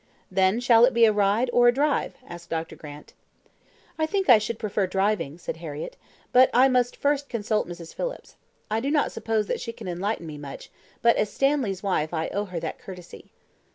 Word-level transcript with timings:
"Then, 0.31 0.59
shall 0.59 0.83
it 0.85 0.95
be 0.95 1.05
a 1.05 1.13
ride 1.13 1.47
or 1.53 1.67
a 1.67 1.71
drive?" 1.71 2.15
asked 2.25 2.49
Dr. 2.49 2.75
Grant. 2.75 3.13
"I 3.99 4.07
think 4.07 4.29
I 4.29 4.39
should 4.39 4.57
prefer 4.57 4.87
driving," 4.87 5.37
said 5.37 5.57
Harriett; 5.57 5.95
"but 6.33 6.49
I 6.55 6.67
must 6.69 6.95
first 6.95 7.29
consult 7.29 7.67
Mrs. 7.67 7.93
Phillips. 7.93 8.35
I 8.71 8.79
do 8.79 8.89
not 8.89 9.11
suppose 9.11 9.45
that 9.45 9.61
she 9.61 9.71
can 9.71 9.87
enlighten 9.87 10.25
me 10.25 10.39
much, 10.39 10.71
but 11.03 11.17
as 11.17 11.31
Stanley's 11.31 11.83
wife 11.83 12.15
I 12.15 12.29
owe 12.29 12.45
her 12.45 12.59
that 12.61 12.79
courtesy." 12.79 13.31